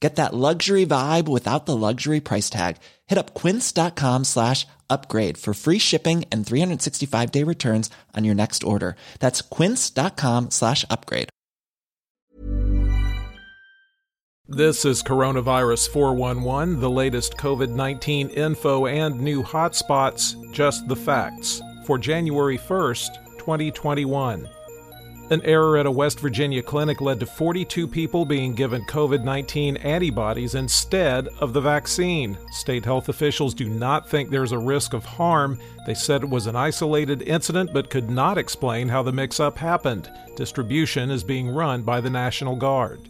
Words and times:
Get 0.00 0.16
that 0.16 0.34
luxury 0.34 0.84
vibe 0.84 1.28
without 1.28 1.64
the 1.66 1.76
luxury 1.76 2.20
price 2.20 2.50
tag. 2.50 2.76
Hit 3.06 3.16
up 3.16 3.32
quince.com 3.32 4.24
slash 4.24 4.66
upgrade 4.90 5.38
for 5.38 5.54
free 5.54 5.78
shipping 5.78 6.24
and 6.30 6.44
365-day 6.44 7.42
returns 7.42 7.90
on 8.14 8.24
your 8.24 8.34
next 8.34 8.64
order. 8.64 8.96
That's 9.20 9.40
quince.com 9.40 10.50
slash 10.50 10.84
upgrade. 10.90 11.30
This 14.46 14.84
is 14.84 15.02
Coronavirus 15.02 15.88
411, 15.88 16.78
the 16.78 16.90
latest 16.90 17.38
COVID 17.38 17.70
19 17.70 18.28
info 18.28 18.84
and 18.84 19.18
new 19.18 19.42
hotspots, 19.42 20.34
just 20.52 20.86
the 20.86 20.94
facts, 20.94 21.62
for 21.86 21.96
January 21.96 22.58
1st, 22.58 23.38
2021. 23.38 24.46
An 25.30 25.40
error 25.42 25.78
at 25.78 25.86
a 25.86 25.90
West 25.90 26.20
Virginia 26.20 26.62
clinic 26.62 27.00
led 27.00 27.18
to 27.20 27.26
42 27.26 27.88
people 27.88 28.26
being 28.26 28.54
given 28.54 28.84
COVID 28.84 29.24
19 29.24 29.78
antibodies 29.78 30.54
instead 30.54 31.28
of 31.40 31.54
the 31.54 31.62
vaccine. 31.62 32.36
State 32.50 32.84
health 32.84 33.08
officials 33.08 33.54
do 33.54 33.66
not 33.70 34.06
think 34.06 34.28
there's 34.28 34.52
a 34.52 34.58
risk 34.58 34.92
of 34.92 35.02
harm. 35.02 35.58
They 35.86 35.94
said 35.94 36.22
it 36.22 36.28
was 36.28 36.46
an 36.46 36.56
isolated 36.56 37.22
incident 37.22 37.72
but 37.72 37.88
could 37.88 38.10
not 38.10 38.36
explain 38.36 38.86
how 38.86 39.02
the 39.02 39.12
mix 39.12 39.40
up 39.40 39.56
happened. 39.56 40.10
Distribution 40.36 41.10
is 41.10 41.24
being 41.24 41.48
run 41.48 41.82
by 41.82 42.02
the 42.02 42.10
National 42.10 42.54
Guard. 42.54 43.08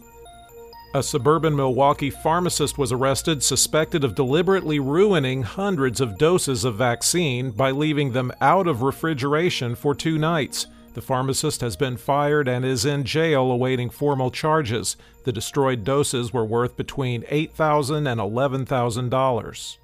A 0.93 1.03
suburban 1.03 1.53
Milwaukee 1.53 2.09
pharmacist 2.09 2.77
was 2.77 2.93
arrested 2.93 3.43
suspected 3.43 4.05
of 4.05 4.15
deliberately 4.15 4.79
ruining 4.79 5.43
hundreds 5.43 5.99
of 5.99 6.17
doses 6.17 6.63
of 6.63 6.75
vaccine 6.75 7.51
by 7.51 7.71
leaving 7.71 8.13
them 8.13 8.31
out 8.39 8.67
of 8.67 8.83
refrigeration 8.83 9.75
for 9.75 9.93
two 9.93 10.17
nights. 10.17 10.67
The 10.95 11.01
pharmacist 11.01 11.59
has 11.59 11.75
been 11.75 11.97
fired 11.97 12.47
and 12.47 12.63
is 12.63 12.85
in 12.85 13.03
jail 13.03 13.51
awaiting 13.51 13.89
formal 13.89 14.31
charges. 14.31 14.95
The 15.25 15.33
destroyed 15.33 15.83
doses 15.83 16.31
were 16.31 16.45
worth 16.45 16.77
between 16.77 17.23
$8,000 17.23 18.09
and 18.09 18.21
$11,000. 18.21 19.77